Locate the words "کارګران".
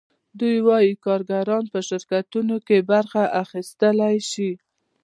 1.05-1.63